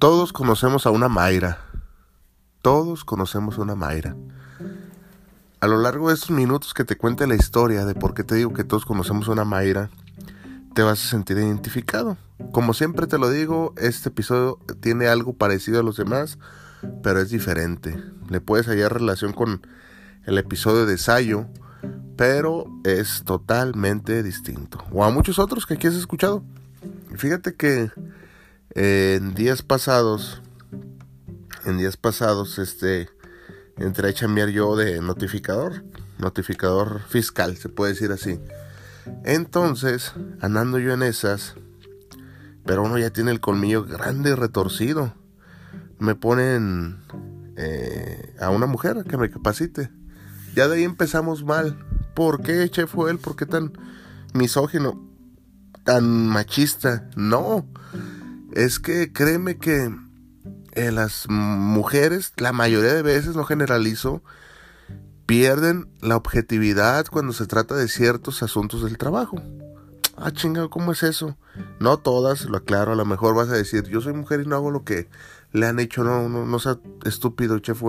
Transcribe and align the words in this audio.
Todos 0.00 0.32
conocemos 0.32 0.86
a 0.86 0.90
una 0.90 1.10
Mayra. 1.10 1.58
Todos 2.62 3.04
conocemos 3.04 3.58
a 3.58 3.60
una 3.60 3.74
Mayra. 3.74 4.16
A 5.60 5.66
lo 5.66 5.76
largo 5.76 6.08
de 6.08 6.14
estos 6.14 6.30
minutos 6.30 6.72
que 6.72 6.84
te 6.84 6.96
cuente 6.96 7.26
la 7.26 7.34
historia 7.34 7.84
de 7.84 7.94
por 7.94 8.14
qué 8.14 8.24
te 8.24 8.34
digo 8.34 8.54
que 8.54 8.64
todos 8.64 8.86
conocemos 8.86 9.28
a 9.28 9.32
una 9.32 9.44
Mayra, 9.44 9.90
te 10.72 10.80
vas 10.80 11.04
a 11.04 11.10
sentir 11.10 11.36
identificado. 11.36 12.16
Como 12.50 12.72
siempre 12.72 13.08
te 13.08 13.18
lo 13.18 13.28
digo, 13.28 13.74
este 13.76 14.08
episodio 14.08 14.58
tiene 14.80 15.06
algo 15.06 15.34
parecido 15.34 15.80
a 15.80 15.82
los 15.82 15.98
demás, 15.98 16.38
pero 17.02 17.20
es 17.20 17.28
diferente. 17.28 18.02
Le 18.30 18.40
puedes 18.40 18.68
hallar 18.68 18.94
relación 18.94 19.34
con 19.34 19.66
el 20.24 20.38
episodio 20.38 20.86
de 20.86 20.96
Sayo, 20.96 21.44
pero 22.16 22.64
es 22.84 23.22
totalmente 23.26 24.22
distinto. 24.22 24.82
O 24.92 25.04
a 25.04 25.10
muchos 25.10 25.38
otros 25.38 25.66
que 25.66 25.74
aquí 25.74 25.88
has 25.88 25.94
escuchado. 25.94 26.42
Fíjate 27.16 27.54
que 27.54 27.90
en 28.74 29.34
días 29.34 29.62
pasados, 29.62 30.42
en 31.64 31.78
días 31.78 31.96
pasados, 31.96 32.58
este, 32.58 33.08
entré 33.76 34.10
a 34.10 34.12
chambear 34.12 34.48
yo 34.50 34.76
de 34.76 35.00
notificador, 35.00 35.84
notificador 36.18 37.00
fiscal, 37.08 37.56
se 37.56 37.68
puede 37.68 37.92
decir 37.92 38.12
así. 38.12 38.40
Entonces, 39.24 40.12
andando 40.40 40.78
yo 40.78 40.92
en 40.92 41.02
esas, 41.02 41.54
pero 42.64 42.82
uno 42.82 42.98
ya 42.98 43.10
tiene 43.10 43.30
el 43.30 43.40
colmillo 43.40 43.84
grande 43.84 44.30
y 44.30 44.34
retorcido. 44.34 45.14
Me 45.98 46.14
ponen 46.14 46.98
eh, 47.56 48.36
a 48.40 48.50
una 48.50 48.66
mujer 48.66 49.04
que 49.04 49.16
me 49.16 49.30
capacite. 49.30 49.90
Ya 50.54 50.68
de 50.68 50.76
ahí 50.76 50.84
empezamos 50.84 51.44
mal. 51.44 51.78
¿Por 52.14 52.42
qué, 52.42 52.68
chef 52.70 52.94
él? 53.08 53.18
¿Por 53.18 53.36
qué 53.36 53.46
tan 53.46 53.72
misógino? 54.34 55.08
Tan 55.84 56.28
machista. 56.28 57.08
No. 57.16 57.66
Es 58.52 58.78
que 58.78 59.12
créeme 59.12 59.58
que 59.58 59.94
eh, 60.72 60.92
las 60.92 61.26
mujeres, 61.28 62.32
la 62.36 62.52
mayoría 62.52 62.94
de 62.94 63.02
veces, 63.02 63.36
no 63.36 63.44
generalizo, 63.44 64.22
pierden 65.26 65.88
la 66.00 66.16
objetividad 66.16 67.06
cuando 67.06 67.32
se 67.32 67.46
trata 67.46 67.76
de 67.76 67.88
ciertos 67.88 68.42
asuntos 68.42 68.82
del 68.82 68.98
trabajo. 68.98 69.40
Ah, 70.16 70.32
chingado, 70.32 70.68
¿cómo 70.70 70.92
es 70.92 71.02
eso? 71.02 71.38
No 71.78 71.96
todas, 71.96 72.44
lo 72.44 72.58
aclaro, 72.58 72.92
a 72.92 72.96
lo 72.96 73.04
mejor 73.04 73.34
vas 73.34 73.48
a 73.48 73.54
decir, 73.54 73.84
yo 73.84 74.00
soy 74.00 74.12
mujer 74.12 74.40
y 74.40 74.46
no 74.46 74.56
hago 74.56 74.70
lo 74.70 74.84
que 74.84 75.08
le 75.52 75.66
han 75.66 75.80
hecho, 75.80 76.04
no, 76.04 76.28
no, 76.28 76.44
no 76.44 76.58
sea 76.58 76.78
estúpido, 77.04 77.58
chef, 77.58 77.82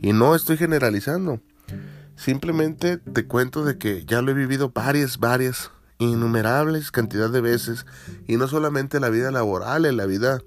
y 0.00 0.12
no 0.12 0.34
estoy 0.34 0.56
generalizando. 0.56 1.40
Simplemente 2.16 2.98
te 2.98 3.26
cuento 3.26 3.64
de 3.64 3.76
que 3.76 4.04
ya 4.04 4.22
lo 4.22 4.30
he 4.30 4.34
vivido 4.34 4.70
varias, 4.70 5.18
varias, 5.18 5.70
innumerables 6.10 6.90
cantidad 6.90 7.30
de 7.30 7.40
veces. 7.40 7.86
Y 8.26 8.36
no 8.36 8.48
solamente 8.48 8.98
en 8.98 9.02
la 9.02 9.10
vida 9.10 9.30
laboral, 9.30 9.86
en 9.86 9.96
la 9.96 10.06
vida 10.06 10.40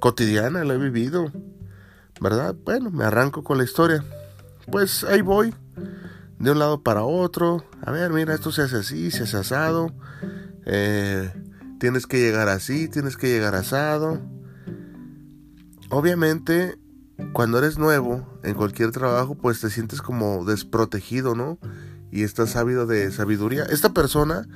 cotidiana 0.00 0.64
lo 0.64 0.74
he 0.74 0.78
vivido. 0.78 1.30
¿Verdad? 2.20 2.54
Bueno, 2.64 2.90
me 2.90 3.04
arranco 3.04 3.44
con 3.44 3.58
la 3.58 3.64
historia. 3.64 4.04
Pues 4.70 5.04
ahí 5.04 5.22
voy. 5.22 5.54
De 6.38 6.50
un 6.50 6.58
lado 6.58 6.82
para 6.82 7.02
otro. 7.02 7.64
A 7.82 7.90
ver, 7.90 8.12
mira, 8.12 8.34
esto 8.34 8.52
se 8.52 8.62
hace 8.62 8.76
así, 8.76 9.10
se 9.10 9.24
hace 9.24 9.36
asado. 9.36 9.92
Eh, 10.64 11.32
tienes 11.78 12.06
que 12.06 12.18
llegar 12.18 12.48
así, 12.48 12.88
tienes 12.88 13.16
que 13.16 13.28
llegar 13.28 13.54
asado. 13.54 14.20
Obviamente 15.90 16.78
cuando 17.32 17.58
eres 17.58 17.78
nuevo 17.78 18.26
en 18.42 18.54
cualquier 18.54 18.90
trabajo, 18.90 19.34
pues 19.34 19.60
te 19.60 19.70
sientes 19.70 20.02
como 20.02 20.44
desprotegido, 20.44 21.34
¿no? 21.34 21.58
Y 22.16 22.22
estás 22.22 22.56
ávido 22.56 22.86
de 22.86 23.10
sabiduría. 23.12 23.64
Esta 23.64 23.92
persona 23.92 24.46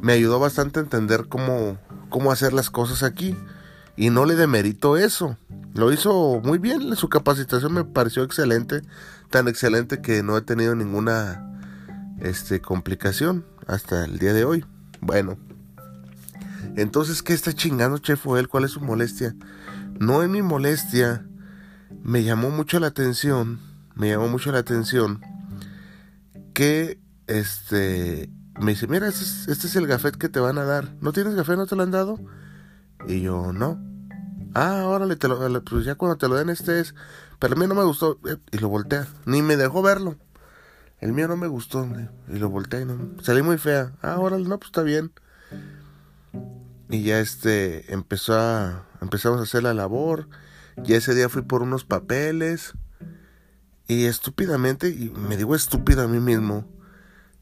me 0.00 0.12
ayudó 0.12 0.38
bastante 0.38 0.80
a 0.80 0.82
entender 0.82 1.26
cómo, 1.28 1.78
cómo 2.10 2.30
hacer 2.30 2.52
las 2.52 2.70
cosas 2.70 3.02
aquí. 3.02 3.36
Y 3.96 4.10
no 4.10 4.26
le 4.26 4.34
demerito 4.34 4.96
eso. 4.96 5.38
Lo 5.74 5.92
hizo 5.92 6.40
muy 6.44 6.58
bien. 6.58 6.94
Su 6.96 7.08
capacitación 7.08 7.72
me 7.72 7.84
pareció 7.84 8.22
excelente. 8.22 8.82
Tan 9.30 9.48
excelente 9.48 10.02
que 10.02 10.22
no 10.22 10.36
he 10.36 10.42
tenido 10.42 10.74
ninguna 10.74 11.60
este, 12.20 12.60
complicación 12.60 13.44
hasta 13.66 14.04
el 14.04 14.18
día 14.18 14.32
de 14.32 14.44
hoy. 14.44 14.64
Bueno. 15.00 15.38
Entonces, 16.76 17.22
¿qué 17.22 17.32
está 17.32 17.54
chingando 17.54 17.98
Chef 17.98 18.26
él? 18.36 18.48
¿Cuál 18.48 18.64
es 18.64 18.72
su 18.72 18.80
molestia? 18.80 19.34
No 19.98 20.22
es 20.22 20.28
mi 20.28 20.42
molestia 20.42 21.24
me 22.06 22.22
llamó 22.22 22.50
mucho 22.50 22.78
la 22.78 22.88
atención, 22.88 23.58
me 23.94 24.10
llamó 24.10 24.28
mucho 24.28 24.52
la 24.52 24.58
atención 24.58 25.20
que 26.54 27.00
este 27.26 28.30
me 28.58 28.72
dice, 28.72 28.86
mira, 28.86 29.08
este 29.08 29.22
es, 29.22 29.48
este 29.48 29.66
es 29.66 29.76
el 29.76 29.86
gafet 29.86 30.16
que 30.16 30.28
te 30.28 30.40
van 30.40 30.58
a 30.58 30.64
dar. 30.64 30.94
¿No 31.00 31.12
tienes 31.12 31.34
gafet? 31.34 31.56
¿No 31.56 31.66
te 31.66 31.76
lo 31.76 31.82
han 31.82 31.90
dado? 31.90 32.18
Y 33.06 33.20
yo, 33.20 33.52
no. 33.52 33.78
Ah, 34.54 34.84
órale, 34.86 35.16
te 35.16 35.28
lo, 35.28 35.64
pues 35.64 35.84
ya 35.84 35.96
cuando 35.96 36.16
te 36.16 36.28
lo 36.28 36.36
den 36.36 36.48
este 36.48 36.80
es. 36.80 36.94
Pero 37.38 37.54
el 37.54 37.58
mío 37.58 37.68
no 37.68 37.74
me 37.74 37.84
gustó. 37.84 38.18
Eh, 38.26 38.38
y 38.52 38.58
lo 38.58 38.68
voltea. 38.68 39.06
Ni 39.26 39.42
me 39.42 39.56
dejó 39.56 39.82
verlo. 39.82 40.16
El 41.00 41.12
mío 41.12 41.28
no 41.28 41.36
me 41.36 41.46
gustó. 41.46 41.86
Y 42.28 42.38
lo 42.38 42.48
volteé. 42.48 42.82
Y 42.82 42.84
no, 42.86 43.22
salí 43.22 43.42
muy 43.42 43.58
fea. 43.58 43.92
Ah, 44.00 44.18
órale, 44.18 44.48
no, 44.48 44.58
pues 44.58 44.68
está 44.68 44.82
bien. 44.82 45.12
Y 46.88 47.02
ya 47.02 47.20
este 47.20 47.92
empezó 47.92 48.34
a. 48.38 48.86
Empezamos 49.02 49.40
a 49.40 49.42
hacer 49.42 49.62
la 49.62 49.74
labor. 49.74 50.28
Y 50.82 50.94
ese 50.94 51.14
día 51.14 51.28
fui 51.28 51.42
por 51.42 51.62
unos 51.62 51.84
papeles. 51.84 52.72
Y 53.88 54.06
estúpidamente, 54.06 54.88
y 54.88 55.10
me 55.10 55.36
digo 55.36 55.54
estúpido 55.54 56.02
a 56.02 56.08
mí 56.08 56.18
mismo, 56.18 56.66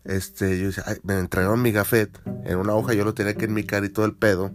este, 0.05 0.61
yo 0.61 0.71
me 1.03 1.19
entregaron 1.19 1.63
mi 1.63 1.73
gafet 1.73 2.21
en 2.45 2.59
una 2.59 2.75
hoja, 2.75 2.95
yo 2.95 3.05
lo 3.05 3.15
tenía 3.15 3.35
que 3.35 3.47
enmicar 3.47 3.85
y 3.85 3.89
todo 3.89 4.05
el 4.05 4.15
pedo, 4.15 4.51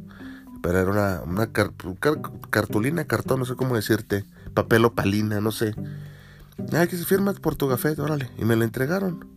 pero 0.61 0.79
era 0.79 0.91
una, 0.91 1.21
una 1.21 1.51
cartulina, 2.49 3.05
cartón, 3.05 3.39
no 3.39 3.45
sé 3.45 3.55
cómo 3.55 3.75
decirte, 3.75 4.25
papel 4.53 4.85
o 4.85 4.93
palina, 4.93 5.41
no 5.41 5.51
sé. 5.51 5.73
Ay, 6.73 6.87
que 6.87 6.97
se 6.97 7.05
firma 7.05 7.33
por 7.33 7.55
tu 7.55 7.67
gafet, 7.67 7.97
órale, 7.99 8.29
y 8.37 8.45
me 8.45 8.55
lo 8.55 8.63
entregaron. 8.63 9.27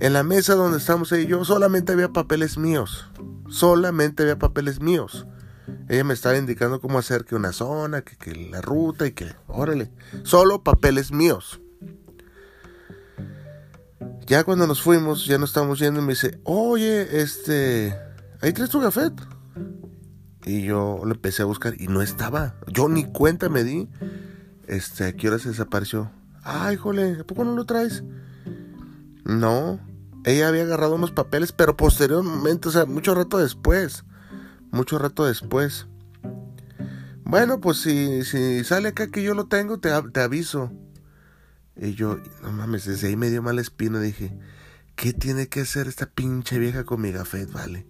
En 0.00 0.14
la 0.14 0.22
mesa 0.22 0.54
donde 0.54 0.78
estamos 0.78 1.12
ahí 1.12 1.26
yo 1.26 1.44
solamente 1.44 1.92
había 1.92 2.08
papeles 2.08 2.56
míos, 2.56 3.10
solamente 3.48 4.22
había 4.22 4.38
papeles 4.38 4.80
míos. 4.80 5.26
Ella 5.88 6.04
me 6.04 6.14
estaba 6.14 6.36
indicando 6.36 6.80
cómo 6.80 6.98
hacer 6.98 7.24
que 7.24 7.34
una 7.34 7.52
zona, 7.52 8.02
que, 8.02 8.34
la 8.34 8.60
ruta 8.60 9.06
y 9.06 9.12
que, 9.12 9.34
órale, 9.46 9.90
solo 10.22 10.62
papeles 10.62 11.12
míos. 11.12 11.60
Ya 14.26 14.44
cuando 14.44 14.66
nos 14.66 14.82
fuimos, 14.82 15.26
ya 15.26 15.38
nos 15.38 15.50
estábamos 15.50 15.78
yendo 15.78 16.00
y 16.00 16.04
me 16.04 16.12
dice, 16.12 16.40
oye, 16.44 17.20
este, 17.20 17.94
ahí 18.40 18.52
traes 18.52 18.70
tu 18.70 18.80
gafet. 18.80 19.12
Y 20.46 20.62
yo 20.62 21.02
le 21.04 21.12
empecé 21.12 21.42
a 21.42 21.46
buscar 21.46 21.74
y 21.80 21.88
no 21.88 22.02
estaba. 22.02 22.56
Yo 22.68 22.88
ni 22.88 23.04
cuenta 23.04 23.48
me 23.48 23.64
di. 23.64 23.88
Este, 24.66 25.04
¿a 25.04 25.12
qué 25.12 25.28
hora 25.28 25.38
se 25.38 25.50
desapareció? 25.50 26.10
Ay, 26.42 26.76
jole, 26.76 27.18
¿a 27.20 27.24
poco 27.24 27.44
no 27.44 27.54
lo 27.54 27.64
traes? 27.64 28.02
No, 29.24 29.80
ella 30.24 30.48
había 30.48 30.62
agarrado 30.62 30.94
unos 30.94 31.12
papeles, 31.12 31.52
pero 31.52 31.76
posteriormente, 31.76 32.68
o 32.68 32.72
sea, 32.72 32.84
mucho 32.84 33.14
rato 33.14 33.38
después 33.38 34.04
mucho 34.74 34.98
rato 34.98 35.24
después. 35.24 35.86
Bueno, 37.24 37.60
pues 37.60 37.78
si, 37.78 38.22
si 38.24 38.62
sale 38.64 38.88
acá 38.88 39.10
que 39.10 39.22
yo 39.22 39.34
lo 39.34 39.46
tengo, 39.46 39.78
te, 39.78 39.90
te 40.12 40.20
aviso. 40.20 40.70
Y 41.76 41.94
yo, 41.94 42.18
no 42.42 42.52
mames, 42.52 42.84
desde 42.84 43.08
ahí 43.08 43.16
me 43.16 43.30
dio 43.30 43.42
mala 43.42 43.60
espina. 43.60 44.00
Dije, 44.00 44.36
¿qué 44.94 45.12
tiene 45.12 45.48
que 45.48 45.62
hacer 45.62 45.88
esta 45.88 46.06
pinche 46.06 46.58
vieja 46.58 46.84
con 46.84 47.00
mi 47.00 47.12
gafet, 47.12 47.50
vale? 47.52 47.86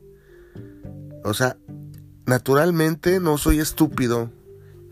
O 1.23 1.35
sea, 1.35 1.57
naturalmente 2.27 3.21
no 3.21 3.39
soy 3.39 3.61
estúpido. 3.61 4.31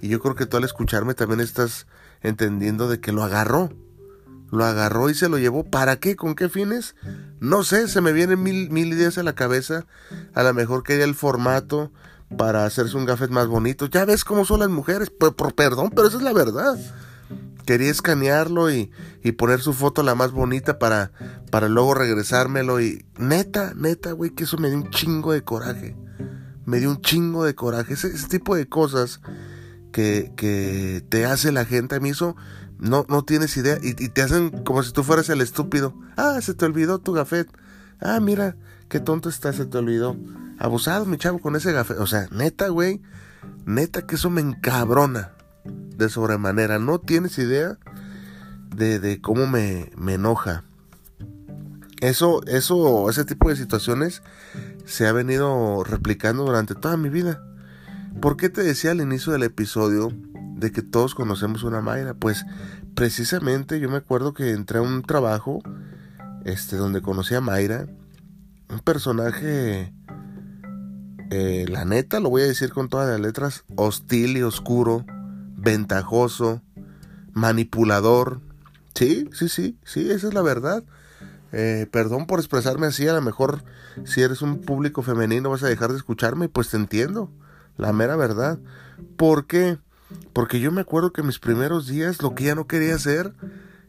Y 0.01 0.09
yo 0.09 0.21
creo 0.21 0.35
que 0.35 0.47
tú 0.47 0.57
al 0.57 0.65
escucharme 0.65 1.15
también 1.15 1.41
estás 1.41 1.87
entendiendo 2.23 2.89
de 2.89 3.01
que 3.01 3.13
lo 3.13 3.23
agarró. 3.23 3.71
Lo 4.51 4.65
agarró 4.65 5.09
y 5.09 5.15
se 5.15 5.29
lo 5.29 5.39
llevó. 5.39 5.65
¿Para 5.65 5.97
qué? 5.97 6.17
¿Con 6.17 6.35
qué 6.35 6.49
fines? 6.49 6.95
No 7.41 7.65
sé, 7.65 7.89
se 7.89 8.03
me 8.03 8.13
vienen 8.13 8.43
mil, 8.43 8.69
mil 8.71 8.93
ideas 8.93 9.17
a 9.17 9.23
la 9.23 9.35
cabeza. 9.35 9.87
A 10.35 10.43
lo 10.43 10.53
mejor 10.53 10.83
quería 10.83 11.05
el 11.05 11.15
formato 11.15 11.91
para 12.37 12.67
hacerse 12.67 12.97
un 12.97 13.07
gafet 13.07 13.31
más 13.31 13.47
bonito. 13.47 13.87
Ya 13.87 14.05
ves 14.05 14.25
cómo 14.25 14.45
son 14.45 14.61
las 14.61 14.69
mujeres. 14.69 15.09
Por, 15.09 15.35
por 15.37 15.55
perdón, 15.55 15.91
pero 15.95 16.09
esa 16.09 16.19
es 16.19 16.23
la 16.23 16.35
verdad. 16.35 16.79
Quería 17.65 17.91
escanearlo 17.91 18.71
y, 18.71 18.91
y, 19.23 19.33
poner 19.33 19.61
su 19.61 19.73
foto 19.73 20.03
la 20.03 20.15
más 20.15 20.33
bonita 20.33 20.79
para, 20.79 21.13
para 21.51 21.69
luego 21.69 21.95
regresármelo. 21.95 22.81
Y 22.81 23.05
neta, 23.19 23.73
neta, 23.77 24.13
güey, 24.13 24.31
que 24.31 24.45
eso 24.45 24.59
me 24.59 24.69
dio 24.69 24.79
un 24.79 24.91
chingo 24.91 25.33
de 25.33 25.43
coraje. 25.43 25.97
Me 26.65 26.81
dio 26.81 26.91
un 26.91 27.01
chingo 27.01 27.45
de 27.45 27.55
coraje. 27.55 27.95
Ese, 27.95 28.11
tipo 28.29 28.57
de 28.57 28.69
cosas 28.69 29.21
que, 29.93 30.33
que 30.37 31.05
te 31.09 31.25
hace 31.25 31.53
la 31.53 31.65
gente. 31.65 31.97
A 31.97 32.01
mí 32.01 32.11
eso 32.11 32.37
no, 32.79 33.07
no 33.09 33.25
tienes 33.25 33.57
idea. 33.57 33.79
Y, 33.81 33.95
te 33.95 34.23
hacen 34.23 34.51
como 34.65 34.83
si 34.83 34.93
tú 34.93 35.05
fueras 35.05 35.29
el 35.29 35.41
estúpido. 35.41 35.95
Ah, 36.17 36.41
se 36.43 36.55
te 36.55 36.65
olvidó 36.65 36.99
tu 36.99 37.13
gafet. 37.13 37.49
Ah, 38.01 38.19
mira, 38.21 38.57
qué 38.89 38.99
tonto 38.99 39.29
estás, 39.29 39.57
se 39.57 39.67
te 39.67 39.79
olvidó. 39.79 40.17
Abusado, 40.59 41.07
mi 41.07 41.17
chavo, 41.17 41.39
con 41.39 41.55
ese 41.55 41.73
gafet. 41.73 41.99
O 41.99 42.07
sea, 42.09 42.27
neta, 42.33 42.69
güey. 42.69 43.01
Neta 43.65 44.07
que 44.07 44.17
eso 44.17 44.31
me 44.31 44.41
encabrona. 44.41 45.33
De 45.65 46.09
sobremanera. 46.09 46.79
No 46.79 46.99
tienes 46.99 47.39
idea 47.39 47.79
de, 48.75 48.99
de 48.99 49.21
cómo 49.21 49.47
me, 49.47 49.91
me 49.97 50.15
enoja. 50.15 50.65
Eso, 52.01 52.43
eso, 52.47 53.09
ese 53.09 53.25
tipo 53.25 53.49
de 53.49 53.57
situaciones 53.57 54.23
se 54.85 55.07
ha 55.07 55.13
venido 55.13 55.85
replicando 55.85 56.45
durante 56.45 56.75
toda 56.75 56.97
mi 56.97 57.09
vida. 57.09 57.45
¿Por 58.21 58.37
qué 58.37 58.49
te 58.49 58.63
decía 58.63 58.91
al 58.91 59.01
inicio 59.01 59.33
del 59.33 59.45
episodio 59.45 60.13
de 60.57 60.73
que 60.73 60.83
todos 60.83 61.15
conocemos 61.15 61.63
una 61.63 61.81
Mayra? 61.81 62.15
Pues 62.15 62.45
precisamente 62.95 63.81
yo 63.81 63.89
me 63.89 63.99
acuerdo 63.99 64.35
que 64.35 64.51
entré 64.51 64.79
a 64.79 64.83
un 64.83 65.03
trabajo 65.03 65.61
este, 66.45 66.77
donde 66.77 67.03
conocí 67.03 67.35
a 67.35 67.41
Mayra, 67.41 67.87
un 68.69 68.81
personaje, 68.81 69.95
eh, 71.31 71.67
la 71.69 71.85
neta, 71.85 72.21
lo 72.21 72.31
voy 72.31 72.43
a 72.43 72.47
decir 72.47 72.73
con 72.73 72.89
todas 72.89 73.09
las 73.09 73.21
letras, 73.21 73.65
hostil 73.77 74.37
y 74.37 74.43
oscuro, 74.43 75.05
ventajoso, 75.63 76.63
manipulador. 77.33 78.41
Sí, 78.95 79.29
sí, 79.33 79.49
sí, 79.49 79.79
sí, 79.85 80.11
esa 80.11 80.29
es 80.29 80.35
la 80.35 80.43
verdad. 80.43 80.85
Eh, 81.53 81.87
perdón 81.91 82.27
por 82.27 82.39
expresarme 82.39 82.87
así, 82.87 83.07
a 83.07 83.13
lo 83.13 83.21
mejor 83.21 83.63
si 84.05 84.23
eres 84.23 84.43
un 84.43 84.61
público 84.61 85.03
femenino 85.03 85.51
vas 85.51 85.63
a 85.63 85.69
dejar 85.69 85.91
de 85.91 85.99
escucharme, 85.99 86.49
pues 86.49 86.71
te 86.71 86.77
entiendo, 86.77 87.31
la 87.77 87.93
mera 87.93 88.17
verdad. 88.17 88.59
¿Por 89.17 89.47
qué? 89.47 89.79
Porque 90.33 90.61
yo 90.61 90.73
me 90.73 90.81
acuerdo 90.81 91.13
que 91.13 91.23
mis 91.23 91.39
primeros 91.39 91.87
días 91.87 92.23
lo 92.23 92.35
que 92.35 92.45
ya 92.45 92.55
no 92.55 92.67
quería 92.67 92.95
hacer, 92.95 93.35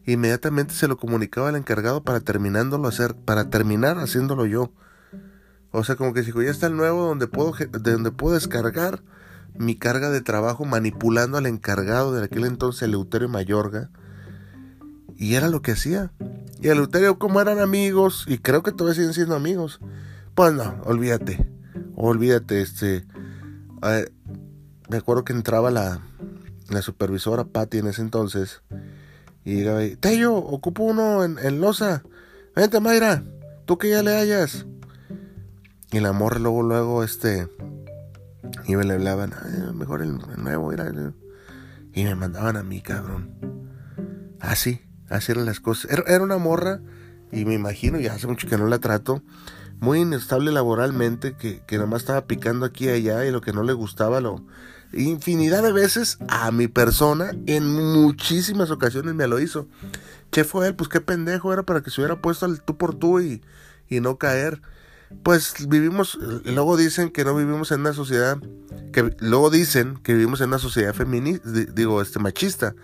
inmediatamente 0.06 0.74
se 0.74 0.88
lo 0.88 0.96
comunicaba 0.96 1.48
al 1.48 1.56
encargado 1.56 2.02
para 2.02 2.20
terminándolo 2.20 2.88
hacer, 2.88 3.14
para 3.14 3.50
terminar 3.50 3.98
haciéndolo 3.98 4.46
yo. 4.46 4.70
O 5.70 5.84
sea, 5.84 5.96
como 5.96 6.14
que 6.14 6.22
si 6.22 6.32
ya 6.32 6.50
está 6.50 6.66
el 6.66 6.76
nuevo 6.76 7.06
donde 7.06 7.26
puedo, 7.26 7.52
donde 7.80 8.10
puedo 8.12 8.34
descargar 8.34 9.02
mi 9.54 9.76
carga 9.76 10.10
de 10.10 10.20
trabajo 10.20 10.64
manipulando 10.64 11.38
al 11.38 11.46
encargado 11.46 12.12
de 12.12 12.24
aquel 12.24 12.44
entonces, 12.44 12.82
Eleuterio 12.82 13.28
Mayorga. 13.28 13.90
Y 15.16 15.34
era 15.34 15.48
lo 15.48 15.62
que 15.62 15.72
hacía. 15.72 16.12
Y 16.60 16.68
Eleuterio, 16.68 17.18
como 17.18 17.40
eran 17.40 17.60
amigos, 17.60 18.24
y 18.26 18.38
creo 18.38 18.62
que 18.62 18.72
todavía 18.72 18.94
siguen 18.94 19.14
siendo 19.14 19.34
amigos, 19.34 19.80
pues 20.34 20.52
no, 20.52 20.80
olvídate. 20.84 21.46
Olvídate, 21.94 22.60
este. 22.60 23.06
me 24.88 24.96
acuerdo 24.96 25.24
que 25.24 25.32
entraba 25.32 25.70
la, 25.70 26.00
la 26.68 26.82
supervisora 26.82 27.44
Patty 27.44 27.78
en 27.78 27.86
ese 27.86 28.02
entonces. 28.02 28.62
Y 29.44 29.56
llegaba 29.56 29.80
ahí, 29.80 29.96
Tello, 29.96 30.34
ocupo 30.34 30.82
uno 30.84 31.22
en, 31.22 31.38
en 31.38 31.60
Loza. 31.60 32.02
Vente, 32.56 32.80
Mayra, 32.80 33.22
tú 33.66 33.78
que 33.78 33.90
ya 33.90 34.02
le 34.02 34.16
hayas. 34.16 34.66
Y 35.92 36.00
la 36.00 36.12
morra 36.12 36.38
luego, 36.38 36.62
luego, 36.62 37.04
este. 37.04 37.48
Y 38.66 38.76
me 38.76 38.84
le 38.84 38.94
hablaban, 38.94 39.32
mejor 39.74 40.02
el, 40.02 40.18
nuevo 40.36 40.72
era. 40.72 40.92
Y 41.92 42.04
me 42.04 42.14
mandaban 42.14 42.56
a 42.56 42.62
mí, 42.62 42.80
cabrón. 42.80 43.34
Así, 44.40 44.82
así 45.08 45.32
eran 45.32 45.46
las 45.46 45.60
cosas. 45.60 45.90
Era, 45.90 46.22
una 46.22 46.38
morra, 46.38 46.80
y 47.32 47.44
me 47.44 47.54
imagino, 47.54 47.98
ya 47.98 48.14
hace 48.14 48.26
mucho 48.26 48.48
que 48.48 48.58
no 48.58 48.66
la 48.66 48.78
trato 48.78 49.22
muy 49.80 50.00
inestable 50.00 50.52
laboralmente, 50.52 51.36
que, 51.36 51.62
que 51.66 51.78
nomás 51.78 52.02
estaba 52.02 52.26
picando 52.26 52.64
aquí 52.64 52.86
y 52.86 52.90
allá 52.90 53.24
y 53.26 53.30
lo 53.30 53.40
que 53.40 53.52
no 53.52 53.64
le 53.64 53.72
gustaba 53.72 54.20
lo, 54.20 54.44
infinidad 54.96 55.62
de 55.62 55.72
veces 55.72 56.18
a 56.28 56.50
mi 56.50 56.68
persona, 56.68 57.32
en 57.46 57.74
muchísimas 57.92 58.70
ocasiones 58.70 59.14
me 59.14 59.26
lo 59.26 59.40
hizo. 59.40 59.68
¿Qué 60.30 60.44
fue 60.44 60.68
él? 60.68 60.74
Pues 60.74 60.88
qué 60.88 61.00
pendejo 61.00 61.52
era 61.52 61.62
para 61.62 61.82
que 61.82 61.90
se 61.90 62.00
hubiera 62.00 62.20
puesto 62.20 62.46
al 62.46 62.62
tú 62.62 62.76
por 62.76 62.94
tú 62.94 63.20
y, 63.20 63.42
y 63.88 64.00
no 64.00 64.18
caer. 64.18 64.60
Pues 65.22 65.54
vivimos, 65.68 66.18
luego 66.44 66.76
dicen 66.76 67.10
que 67.10 67.24
no 67.24 67.34
vivimos 67.34 67.72
en 67.72 67.80
una 67.80 67.92
sociedad, 67.92 68.38
que 68.92 69.14
luego 69.20 69.50
dicen 69.50 69.96
que 70.02 70.12
vivimos 70.12 70.40
en 70.40 70.48
una 70.48 70.58
sociedad 70.58 70.94
feminista, 70.94 71.48
digo, 71.50 72.02
este 72.02 72.18
machista, 72.18 72.74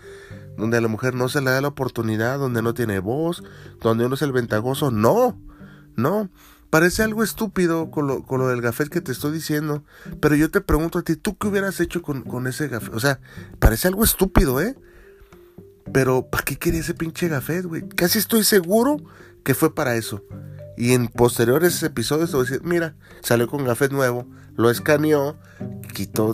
donde 0.56 0.78
a 0.78 0.80
la 0.80 0.88
mujer 0.88 1.14
no 1.14 1.28
se 1.28 1.40
le 1.40 1.50
da 1.50 1.60
la 1.60 1.68
oportunidad, 1.68 2.38
donde 2.38 2.62
no 2.62 2.74
tiene 2.74 2.98
voz, 2.98 3.42
donde 3.80 4.06
uno 4.06 4.14
es 4.14 4.22
el 4.22 4.32
ventajoso. 4.32 4.90
No, 4.90 5.38
no. 5.96 6.30
Parece 6.70 7.02
algo 7.02 7.24
estúpido 7.24 7.90
con 7.90 8.06
lo, 8.06 8.22
con 8.22 8.38
lo 8.38 8.48
del 8.48 8.62
gafet 8.62 8.88
que 8.88 9.00
te 9.00 9.10
estoy 9.10 9.32
diciendo, 9.32 9.82
pero 10.20 10.36
yo 10.36 10.50
te 10.52 10.60
pregunto 10.60 11.00
a 11.00 11.02
ti, 11.02 11.16
¿tú 11.16 11.36
qué 11.36 11.48
hubieras 11.48 11.80
hecho 11.80 12.00
con, 12.00 12.22
con 12.22 12.46
ese 12.46 12.68
gafet? 12.68 12.94
O 12.94 13.00
sea, 13.00 13.18
parece 13.58 13.88
algo 13.88 14.04
estúpido, 14.04 14.60
¿eh? 14.60 14.76
Pero, 15.92 16.26
¿para 16.30 16.44
qué 16.44 16.56
quería 16.56 16.80
ese 16.80 16.94
pinche 16.94 17.28
gafet, 17.28 17.64
güey? 17.64 17.88
Casi 17.88 18.18
estoy 18.18 18.44
seguro 18.44 18.98
que 19.42 19.54
fue 19.54 19.74
para 19.74 19.96
eso. 19.96 20.24
Y 20.80 20.94
en 20.94 21.08
posteriores 21.08 21.82
episodios 21.82 22.30
te 22.30 22.38
voy 22.38 22.46
a 22.46 22.48
decir, 22.48 22.64
mira, 22.64 22.94
salió 23.20 23.46
con 23.48 23.66
gafet 23.66 23.92
nuevo, 23.92 24.26
lo 24.56 24.70
escaneó, 24.70 25.36
quitó 25.92 26.32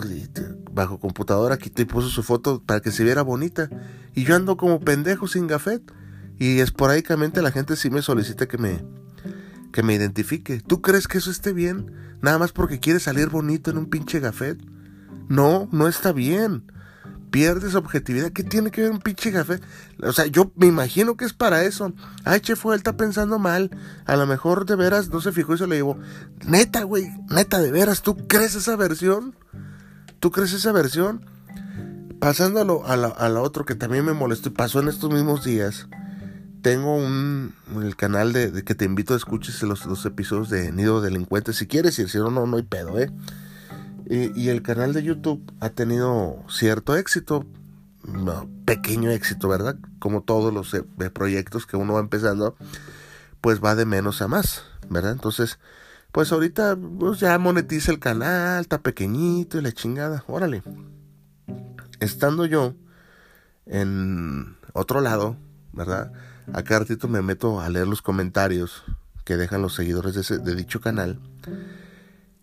bajo 0.71 1.01
computadora, 1.01 1.57
quitó 1.57 1.81
y 1.81 1.85
puso 1.85 2.07
su 2.07 2.23
foto 2.23 2.63
para 2.65 2.79
que 2.79 2.91
se 2.91 3.03
viera 3.03 3.23
bonita. 3.23 3.69
Y 4.15 4.23
yo 4.23 4.37
ando 4.37 4.55
como 4.55 4.79
pendejo 4.79 5.27
sin 5.27 5.47
gafet. 5.47 5.81
Y 6.39 6.61
esporádicamente 6.61 7.41
la 7.41 7.51
gente 7.51 7.75
sí 7.75 7.89
me 7.89 8.01
solicita 8.01 8.47
que 8.47 8.57
me, 8.57 8.85
que 9.73 9.83
me 9.83 9.95
identifique. 9.95 10.61
¿Tú 10.65 10.81
crees 10.81 11.09
que 11.09 11.17
eso 11.17 11.29
esté 11.29 11.51
bien? 11.51 11.91
Nada 12.21 12.37
más 12.37 12.53
porque 12.53 12.79
quieres 12.79 13.03
salir 13.03 13.27
bonito 13.27 13.69
en 13.69 13.77
un 13.77 13.89
pinche 13.89 14.21
gafet. 14.21 14.57
No, 15.27 15.67
no 15.73 15.89
está 15.89 16.13
bien. 16.13 16.71
Pierdes 17.37 17.75
objetividad. 17.75 18.31
¿Qué 18.31 18.43
tiene 18.43 18.71
que 18.71 18.81
ver 18.81 18.89
un 18.89 18.97
pinche 18.97 19.29
gafet? 19.29 19.61
O 20.01 20.11
sea, 20.11 20.25
yo 20.25 20.51
me 20.55 20.65
imagino 20.65 21.15
que 21.15 21.25
es 21.25 21.33
para 21.33 21.65
eso. 21.65 21.93
Ay, 22.23 22.39
che, 22.39 22.55
fue, 22.55 22.73
él 22.73 22.79
está 22.79 22.97
pensando 22.97 23.37
mal. 23.37 23.69
A 24.05 24.15
lo 24.15 24.25
mejor 24.25 24.65
de 24.65 24.75
veras 24.75 25.09
no 25.09 25.21
se 25.21 25.31
fijó 25.31 25.53
y 25.53 25.59
se 25.59 25.67
le 25.67 25.75
llevó. 25.75 25.99
Neta, 26.47 26.81
güey, 26.81 27.05
neta, 27.29 27.59
de 27.59 27.71
veras, 27.71 28.01
¿tú 28.01 28.17
crees 28.27 28.55
esa 28.55 28.75
versión? 28.75 29.35
¿Tú 30.19 30.31
crees 30.31 30.51
esa 30.51 30.71
versión? 30.71 31.27
Pasándolo 32.19 32.87
a 32.87 32.97
la, 32.97 33.09
a 33.09 33.29
la 33.29 33.41
otro 33.41 33.65
que 33.65 33.75
también 33.75 34.03
me 34.03 34.13
molestó 34.13 34.49
y 34.49 34.53
pasó 34.53 34.79
en 34.79 34.87
estos 34.87 35.11
mismos 35.11 35.43
días 35.43 35.87
tengo 36.63 36.95
un 36.95 37.53
el 37.83 37.95
canal 37.95 38.33
de, 38.33 38.63
que 38.63 38.73
te 38.73 38.85
invito 38.85 39.13
a 39.13 39.17
escuches 39.17 39.61
los, 39.61 39.85
los, 39.85 40.03
episodios 40.07 40.49
de 40.49 40.71
Nido 40.71 41.01
Delincuente 41.01 41.53
si 41.53 41.67
quieres 41.67 41.99
y 41.99 42.07
si 42.07 42.17
no, 42.17 42.31
no, 42.31 42.57
hay 42.57 42.63
pedo, 42.63 42.99
¿eh? 42.99 43.11
Y, 44.09 44.49
el 44.49 44.61
canal 44.61 44.93
de 44.93 45.03
YouTube 45.03 45.51
ha 45.59 45.69
tenido 45.69 46.41
cierto 46.49 46.95
éxito, 46.95 47.45
pequeño 48.63 49.11
éxito, 49.11 49.49
¿verdad? 49.49 49.77
Como 49.99 50.21
todos 50.21 50.53
los 50.53 50.73
eh, 50.73 50.83
proyectos 51.09 51.65
que 51.65 51.75
uno 51.75 51.93
va 51.93 51.99
empezando, 51.99 52.55
pues 53.41 53.61
va 53.61 53.75
de 53.75 53.85
menos 53.85 54.21
a 54.21 54.29
más, 54.29 54.63
¿verdad? 54.89 55.11
Entonces, 55.11 55.59
pues 56.13 56.31
ahorita 56.31 56.77
pues 56.77 57.19
ya 57.19 57.37
monetiza 57.37 57.91
el 57.91 57.99
canal, 57.99 58.61
está 58.61 58.81
pequeñito 58.81 59.57
y 59.57 59.61
la 59.61 59.73
chingada, 59.73 60.23
órale. 60.27 60.63
Estando 61.99 62.45
yo 62.45 62.75
en 63.65 64.55
otro 64.73 65.01
lado, 65.01 65.35
¿verdad? 65.73 66.13
A 66.53 66.63
cada 66.63 66.81
ratito 66.81 67.09
me 67.09 67.21
meto 67.21 67.59
a 67.59 67.69
leer 67.69 67.87
los 67.87 68.01
comentarios 68.01 68.83
que 69.25 69.35
dejan 69.35 69.61
los 69.61 69.75
seguidores 69.75 70.29
de, 70.29 70.55
dicho 70.55 70.79
canal. 70.79 71.19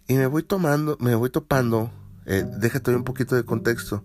Y 0.07 0.15
me 0.15 0.27
voy 0.27 0.43
tomando, 0.43 0.97
me 1.01 1.15
voy 1.15 1.31
topando, 1.31 1.91
eh, 2.27 2.45
déjate 2.59 2.95
un 2.95 3.05
poquito 3.05 3.37
de 3.37 3.45
contexto. 3.45 4.05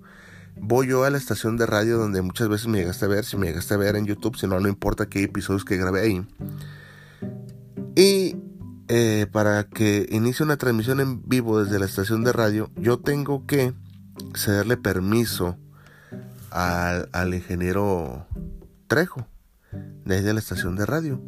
Voy 0.55 0.87
yo 0.87 1.03
a 1.03 1.09
la 1.09 1.17
estación 1.17 1.57
de 1.57 1.65
radio 1.65 1.97
donde 1.97 2.21
muchas 2.21 2.47
veces 2.49 2.67
me 2.67 2.79
llegaste 2.79 3.05
a 3.05 3.09
ver, 3.09 3.25
si 3.25 3.37
me 3.37 3.47
llegaste 3.47 3.73
a 3.73 3.77
ver 3.77 3.95
en 3.95 4.05
YouTube, 4.05 4.37
si 4.37 4.47
no, 4.47 4.59
no 4.59 4.67
importa 4.69 5.07
qué 5.07 5.23
episodios 5.23 5.65
que 5.65 5.77
grabé 5.77 6.01
ahí. 6.01 6.27
Y 7.95 8.37
eh, 8.87 9.27
para 9.31 9.65
que 9.65 10.07
inicie 10.09 10.45
una 10.45 10.57
transmisión 10.57 10.99
en 10.99 11.21
vivo 11.27 11.63
desde 11.63 11.79
la 11.79 11.85
estación 11.85 12.23
de 12.23 12.33
radio, 12.33 12.71
yo 12.75 12.99
tengo 12.99 13.45
que 13.45 13.73
cederle 14.35 14.77
permiso 14.77 15.57
al, 16.49 17.09
al 17.11 17.33
ingeniero 17.33 18.25
Trejo 18.87 19.27
desde 20.05 20.33
la 20.33 20.39
estación 20.39 20.75
de 20.75 20.85
radio 20.85 21.21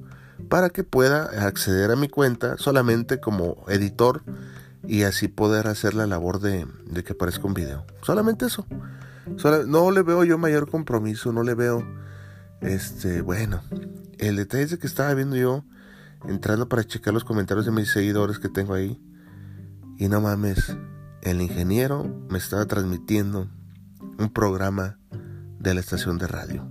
para 0.50 0.70
que 0.70 0.84
pueda 0.84 1.26
acceder 1.46 1.92
a 1.92 1.96
mi 1.96 2.10
cuenta 2.10 2.58
solamente 2.58 3.20
como 3.20 3.64
editor 3.68 4.24
y 4.88 5.04
así 5.04 5.28
poder 5.28 5.68
hacer 5.68 5.94
la 5.94 6.08
labor 6.08 6.40
de, 6.40 6.68
que 7.04 7.14
aparezca 7.14 7.46
un 7.46 7.54
video. 7.54 7.86
Solamente 8.02 8.46
eso. 8.46 8.66
no 9.68 9.92
le 9.92 10.02
veo 10.02 10.24
yo 10.24 10.38
mayor 10.38 10.70
compromiso, 10.70 11.32
no 11.32 11.44
le 11.44 11.54
veo, 11.54 11.86
este, 12.62 13.22
bueno, 13.22 13.62
el 14.18 14.36
detalle 14.36 14.64
es 14.64 14.78
que 14.78 14.88
estaba 14.88 15.14
viendo 15.14 15.36
yo, 15.36 15.64
entrando 16.28 16.70
para 16.70 16.84
checar 16.84 17.14
los 17.14 17.24
comentarios 17.24 17.66
de 17.66 17.72
mis 17.72 17.92
seguidores 17.92 18.40
que 18.40 18.50
tengo 18.50 18.74
ahí, 18.74 19.00
y 19.98 20.08
no 20.08 20.22
mames, 20.22 20.76
el 21.22 21.42
ingeniero 21.42 22.04
me 22.30 22.38
estaba 22.38 22.66
transmitiendo 22.66 23.50
un 24.18 24.30
programa 24.32 24.98
de 25.60 25.74
la 25.74 25.80
estación 25.80 26.18
de 26.18 26.28
radio. 26.28 26.68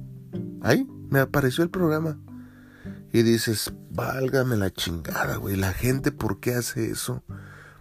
Ahí, 0.63 0.87
me 1.09 1.21
apareció 1.21 1.65
el 1.65 1.71
programa. 1.71 2.19
Y 3.13 3.23
dices, 3.23 3.73
válgame 3.91 4.57
la 4.57 4.71
chingada, 4.71 5.37
güey. 5.37 5.57
La 5.57 5.73
gente, 5.73 6.13
¿por 6.13 6.41
qué 6.41 6.55
hace 6.55 6.91
eso? 6.91 7.25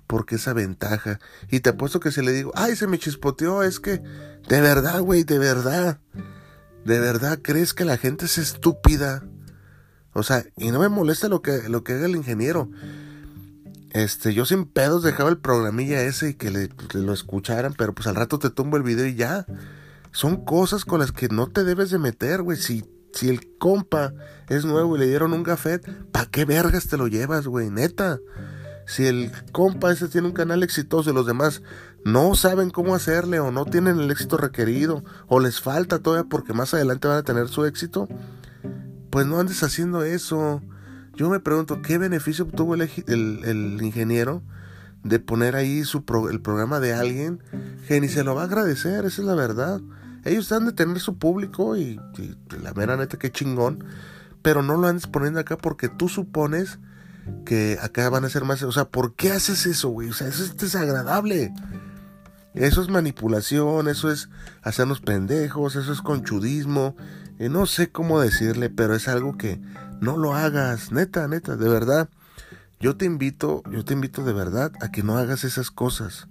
¿Por 0.09 0.25
qué 0.25 0.37
esa 0.37 0.53
ventaja? 0.53 1.19
Y 1.51 1.59
te 1.59 1.69
apuesto 1.69 1.99
que 1.99 2.09
si 2.09 2.23
le 2.23 2.31
digo, 2.31 2.51
ay, 2.55 2.75
se 2.75 2.87
me 2.87 2.97
chispoteó, 2.97 3.61
es 3.61 3.79
que, 3.79 4.01
de 4.47 4.59
verdad, 4.59 5.01
güey, 5.01 5.23
de 5.23 5.37
verdad. 5.37 5.99
¿De 6.83 6.99
verdad 6.99 7.37
crees 7.43 7.75
que 7.75 7.85
la 7.85 7.95
gente 7.95 8.25
es 8.25 8.39
estúpida? 8.39 9.23
O 10.13 10.23
sea, 10.23 10.43
y 10.57 10.71
no 10.71 10.79
me 10.79 10.89
molesta 10.89 11.27
lo 11.27 11.43
que, 11.43 11.69
lo 11.69 11.83
que 11.83 11.93
haga 11.93 12.07
el 12.07 12.15
ingeniero. 12.15 12.71
Este, 13.91 14.33
yo 14.33 14.47
sin 14.47 14.65
pedos 14.65 15.03
dejaba 15.03 15.29
el 15.29 15.37
programilla 15.37 16.01
ese 16.01 16.29
y 16.29 16.33
que 16.33 16.49
le, 16.49 16.69
lo 16.93 17.13
escucharan, 17.13 17.75
pero 17.77 17.93
pues 17.93 18.07
al 18.07 18.15
rato 18.15 18.39
te 18.39 18.49
tumbo 18.49 18.77
el 18.77 18.83
video 18.83 19.05
y 19.05 19.13
ya. 19.13 19.45
Son 20.11 20.43
cosas 20.43 20.85
con 20.85 21.01
las 21.01 21.11
que 21.11 21.27
no 21.27 21.51
te 21.51 21.63
debes 21.63 21.91
de 21.91 21.99
meter, 21.99 22.41
güey. 22.41 22.57
Si 22.57 22.83
si 23.13 23.29
el 23.29 23.57
compa 23.57 24.13
es 24.47 24.65
nuevo 24.65 24.95
y 24.95 24.99
le 24.99 25.07
dieron 25.07 25.33
un 25.33 25.43
gafet, 25.43 25.85
¿pa' 26.11 26.25
qué 26.25 26.45
vergas 26.45 26.87
te 26.87 26.97
lo 26.97 27.07
llevas, 27.07 27.47
güey? 27.47 27.69
Neta. 27.69 28.19
Si 28.89 29.05
el 29.05 29.31
compa 29.51 29.91
ese 29.91 30.07
tiene 30.07 30.25
un 30.25 30.33
canal 30.33 30.63
exitoso 30.63 31.11
y 31.11 31.13
los 31.13 31.27
demás 31.27 31.61
no 32.05 32.33
saben 32.33 32.71
cómo 32.71 32.95
hacerle 32.95 33.39
o 33.39 33.51
no 33.51 33.65
tienen 33.65 33.99
el 33.99 34.09
éxito 34.09 34.35
requerido 34.35 35.03
o 35.27 35.39
les 35.39 35.61
falta 35.61 35.99
todavía 35.99 36.27
porque 36.27 36.53
más 36.53 36.73
adelante 36.73 37.07
van 37.07 37.17
a 37.17 37.23
tener 37.23 37.49
su 37.49 37.65
éxito, 37.65 38.09
pues 39.11 39.27
no 39.27 39.39
andes 39.39 39.61
haciendo 39.61 40.01
eso. 40.01 40.63
Yo 41.13 41.29
me 41.29 41.39
pregunto, 41.39 41.83
¿qué 41.83 41.99
beneficio 41.99 42.45
obtuvo 42.45 42.73
el, 42.73 42.89
el, 43.05 43.79
ingeniero 43.79 44.41
de 45.03 45.19
poner 45.19 45.55
ahí 45.55 45.83
su 45.83 46.03
el 46.31 46.41
programa 46.41 46.79
de 46.79 46.95
alguien 46.95 47.43
que 47.87 48.01
ni 48.01 48.07
se 48.07 48.23
lo 48.23 48.33
va 48.33 48.41
a 48.41 48.45
agradecer? 48.45 49.05
Esa 49.05 49.21
es 49.21 49.27
la 49.27 49.35
verdad. 49.35 49.81
Ellos 50.25 50.51
han 50.51 50.65
de 50.65 50.71
tener 50.71 50.99
su 50.99 51.19
público 51.19 51.77
y, 51.77 52.01
y 52.17 52.35
la 52.59 52.73
mera 52.73 52.97
neta, 52.97 53.19
qué 53.19 53.31
chingón. 53.31 53.83
Pero 54.41 54.63
no 54.63 54.77
lo 54.77 54.87
andes 54.87 55.05
poniendo 55.05 55.39
acá 55.39 55.57
porque 55.57 55.89
tú 55.89 56.09
supones 56.09 56.79
que 57.45 57.77
acá 57.81 58.09
van 58.09 58.25
a 58.25 58.29
ser 58.29 58.45
más. 58.45 58.61
O 58.63 58.71
sea, 58.71 58.85
¿por 58.85 59.15
qué 59.15 59.31
haces 59.31 59.65
eso, 59.65 59.89
güey? 59.89 60.09
O 60.09 60.13
sea, 60.13 60.27
eso 60.27 60.43
es 60.43 60.55
desagradable. 60.57 61.53
Eso 62.53 62.81
es 62.81 62.89
manipulación, 62.89 63.87
eso 63.87 64.11
es 64.11 64.29
hacernos 64.63 65.01
pendejos, 65.01 65.75
eso 65.75 65.93
es 65.93 66.01
conchudismo. 66.01 66.95
Eh, 67.37 67.49
no 67.49 67.65
sé 67.65 67.91
cómo 67.91 68.19
decirle, 68.19 68.69
pero 68.69 68.95
es 68.95 69.07
algo 69.07 69.37
que 69.37 69.61
no 70.01 70.17
lo 70.17 70.35
hagas, 70.35 70.91
neta, 70.91 71.27
neta, 71.27 71.55
de 71.55 71.69
verdad. 71.69 72.09
Yo 72.79 72.97
te 72.97 73.05
invito, 73.05 73.63
yo 73.71 73.83
te 73.85 73.93
invito 73.93 74.23
de 74.23 74.33
verdad 74.33 74.71
a 74.81 74.91
que 74.91 75.03
no 75.03 75.17
hagas 75.17 75.43
esas 75.43 75.69
cosas. 75.69 76.27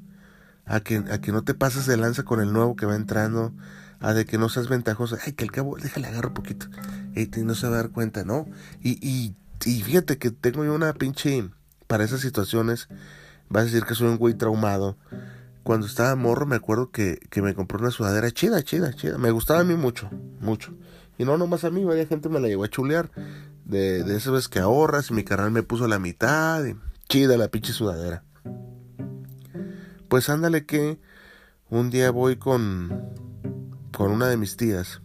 A 0.64 0.80
que, 0.80 0.96
a 0.96 1.20
que 1.20 1.32
no 1.32 1.44
te 1.44 1.54
pases 1.54 1.86
de 1.86 1.96
lanza 1.96 2.24
con 2.24 2.40
el 2.40 2.52
nuevo 2.52 2.76
que 2.76 2.86
va 2.86 2.96
entrando. 2.96 3.52
A 4.00 4.12
de 4.12 4.26
que 4.26 4.38
no 4.38 4.48
seas 4.48 4.68
ventajoso. 4.68 5.16
Ay, 5.24 5.32
que 5.32 5.44
al 5.44 5.52
cabo, 5.52 5.76
déjale 5.76 6.08
agarro 6.08 6.34
poquito. 6.34 6.66
Y 7.14 7.26
no 7.42 7.54
se 7.54 7.66
va 7.68 7.74
a 7.74 7.82
dar 7.82 7.90
cuenta, 7.90 8.24
¿no? 8.24 8.46
Y, 8.80 8.98
y, 9.06 9.34
y 9.64 9.82
fíjate 9.82 10.18
que 10.18 10.30
tengo 10.30 10.64
yo 10.64 10.74
una 10.74 10.92
pinche. 10.94 11.48
Para 11.86 12.04
esas 12.04 12.20
situaciones. 12.20 12.88
Vas 13.48 13.62
a 13.62 13.64
decir 13.66 13.84
que 13.84 13.94
soy 13.94 14.08
un 14.08 14.18
güey 14.18 14.34
traumado 14.34 14.98
cuando 15.68 15.86
estaba 15.86 16.16
morro 16.16 16.46
me 16.46 16.56
acuerdo 16.56 16.90
que, 16.90 17.20
que, 17.28 17.42
me 17.42 17.54
compró 17.54 17.78
una 17.78 17.90
sudadera 17.90 18.30
chida, 18.30 18.62
chida, 18.62 18.94
chida. 18.94 19.18
Me 19.18 19.30
gustaba 19.30 19.60
a 19.60 19.64
mí 19.64 19.74
mucho, 19.74 20.08
mucho. 20.40 20.72
Y 21.18 21.26
no 21.26 21.36
nomás 21.36 21.62
a 21.64 21.70
mí, 21.70 21.84
varias 21.84 22.08
gente 22.08 22.30
me 22.30 22.40
la 22.40 22.48
llegó 22.48 22.64
a 22.64 22.68
chulear. 22.68 23.10
De, 23.66 24.02
de 24.02 24.16
esas 24.16 24.32
veces 24.32 24.48
que 24.48 24.60
ahorras 24.60 25.10
y 25.10 25.12
mi 25.12 25.24
carnal 25.24 25.50
me 25.50 25.62
puso 25.62 25.86
la 25.86 25.98
mitad. 25.98 26.64
Chida 27.10 27.36
la 27.36 27.48
pinche 27.48 27.74
sudadera. 27.74 28.24
Pues 30.08 30.30
ándale 30.30 30.64
que 30.64 30.98
un 31.68 31.90
día 31.90 32.12
voy 32.12 32.36
con, 32.36 33.12
con 33.92 34.10
una 34.10 34.28
de 34.28 34.38
mis 34.38 34.56
tías. 34.56 35.02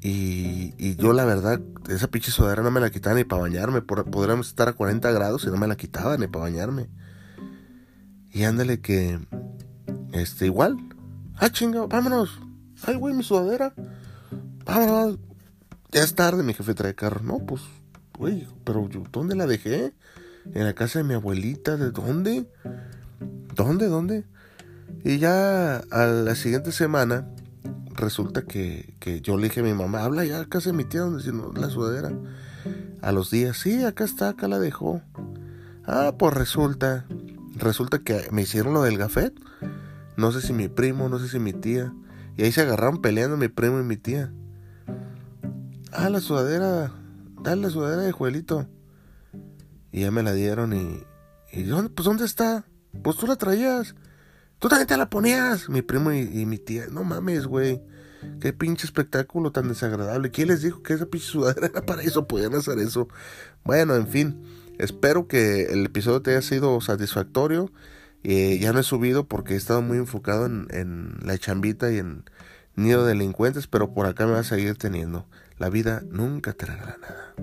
Y, 0.00 0.96
yo 0.96 1.12
la 1.12 1.24
verdad, 1.24 1.60
esa 1.88 2.08
pinche 2.08 2.30
sudadera 2.30 2.62
no 2.62 2.70
me 2.70 2.80
la 2.80 2.90
quitaba 2.90 3.16
ni 3.16 3.24
para 3.24 3.42
bañarme. 3.42 3.82
Podríamos 3.82 4.48
estar 4.48 4.68
a 4.68 4.72
40 4.72 5.10
grados 5.10 5.44
y 5.44 5.48
no 5.48 5.56
me 5.56 5.66
la 5.66 5.76
quitaba 5.76 6.16
ni 6.16 6.26
para 6.26 6.44
bañarme. 6.44 6.88
Y 8.30 8.44
ándale 8.44 8.80
que, 8.80 9.18
este, 10.12 10.46
igual. 10.46 10.76
Ah, 11.36 11.50
chinga, 11.50 11.86
vámonos. 11.86 12.40
Ay, 12.84 12.96
güey, 12.96 13.14
mi 13.14 13.22
sudadera. 13.22 13.72
Vámonos. 14.64 15.18
Ya 15.90 16.02
es 16.02 16.14
tarde, 16.14 16.42
mi 16.42 16.54
jefe 16.54 16.74
trae 16.74 16.94
carro. 16.94 17.22
No, 17.22 17.38
pues, 17.38 17.62
güey, 18.16 18.46
pero 18.64 18.88
¿dónde 19.10 19.34
la 19.34 19.46
dejé? 19.46 19.94
En 20.54 20.64
la 20.64 20.74
casa 20.74 21.00
de 21.00 21.04
mi 21.04 21.14
abuelita. 21.14 21.76
¿De 21.76 21.90
dónde? 21.90 22.46
¿Dónde, 23.54 23.88
dónde? 23.88 24.24
Y 25.04 25.18
ya 25.18 25.78
a 25.78 26.06
la 26.06 26.34
siguiente 26.34 26.72
semana, 26.72 27.28
resulta 27.98 28.42
que, 28.42 28.94
que 29.00 29.20
yo 29.20 29.36
le 29.36 29.44
dije 29.44 29.60
a 29.60 29.64
mi 29.64 29.74
mamá, 29.74 30.04
habla 30.04 30.24
ya 30.24 30.40
a 30.40 30.46
casa 30.46 30.70
de 30.70 30.76
mi 30.76 30.84
tía 30.84 31.02
donde 31.02 31.32
no, 31.32 31.52
la 31.52 31.68
sudadera. 31.68 32.12
A 33.02 33.12
los 33.12 33.30
días, 33.30 33.58
sí, 33.58 33.84
acá 33.84 34.04
está, 34.04 34.30
acá 34.30 34.48
la 34.48 34.58
dejó. 34.58 35.02
Ah, 35.84 36.14
pues 36.18 36.34
resulta 36.34 37.06
resulta 37.58 37.98
que 37.98 38.28
me 38.30 38.42
hicieron 38.42 38.74
lo 38.74 38.82
del 38.82 38.98
gafet. 38.98 39.34
No 40.16 40.32
sé 40.32 40.40
si 40.40 40.52
mi 40.52 40.68
primo, 40.68 41.08
no 41.08 41.18
sé 41.18 41.28
si 41.28 41.38
mi 41.38 41.52
tía. 41.52 41.92
Y 42.36 42.44
ahí 42.44 42.52
se 42.52 42.62
agarraron 42.62 43.00
peleando 43.00 43.36
mi 43.36 43.48
primo 43.48 43.80
y 43.80 43.84
mi 43.84 43.96
tía. 43.96 44.32
Ah, 45.92 46.08
la 46.08 46.20
sudadera. 46.20 46.92
Dale 47.42 47.62
la 47.62 47.70
sudadera 47.70 48.02
de 48.02 48.12
Juelito. 48.12 48.66
Y 49.92 50.02
ya 50.02 50.10
me 50.10 50.22
la 50.22 50.32
dieron 50.32 50.72
y. 50.72 51.04
¿Y 51.52 51.64
pues 51.64 52.04
dónde 52.04 52.24
está? 52.24 52.64
Pues 53.02 53.16
tú 53.16 53.26
la 53.26 53.36
traías. 53.36 53.94
Tú 54.58 54.68
también 54.68 54.88
te 54.88 54.96
la 54.96 55.08
ponías. 55.08 55.68
Mi 55.68 55.82
primo 55.82 56.12
y, 56.12 56.46
mi 56.46 56.58
tía. 56.58 56.86
No 56.90 57.04
mames, 57.04 57.46
güey. 57.46 57.80
Qué 58.40 58.52
pinche 58.52 58.86
espectáculo 58.86 59.52
tan 59.52 59.68
desagradable. 59.68 60.30
¿Quién 60.30 60.48
les 60.48 60.62
dijo 60.62 60.82
que 60.82 60.94
esa 60.94 61.06
pinche 61.06 61.26
sudadera 61.26 61.68
era 61.68 61.82
para 61.82 62.02
eso? 62.02 62.26
Podían 62.26 62.54
hacer 62.54 62.78
eso. 62.78 63.08
Bueno, 63.64 63.94
en 63.94 64.08
fin. 64.08 64.42
Espero 64.78 65.26
que 65.26 65.64
el 65.64 65.86
episodio 65.86 66.22
te 66.22 66.32
haya 66.32 66.42
sido 66.42 66.80
satisfactorio. 66.80 67.70
Eh, 68.24 68.58
ya 68.60 68.72
no 68.72 68.80
he 68.80 68.84
subido 68.84 69.26
porque 69.26 69.54
he 69.54 69.56
estado 69.56 69.82
muy 69.82 69.98
enfocado 69.98 70.46
en, 70.46 71.16
la 71.22 71.38
chambita 71.38 71.92
y 71.92 71.98
en 71.98 72.24
nido 72.74 73.04
de 73.04 73.10
delincuentes, 73.10 73.66
pero 73.66 73.92
por 73.92 74.06
acá 74.06 74.26
me 74.26 74.32
va 74.32 74.40
a 74.40 74.44
seguir 74.44 74.76
teniendo. 74.76 75.26
La 75.58 75.68
vida 75.68 76.02
nunca 76.10 76.52
te 76.52 76.66
regalará 76.66 76.98
nada. 76.98 77.34